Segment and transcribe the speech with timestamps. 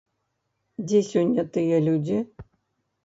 [0.87, 2.17] Дзе сёння тыя людзі?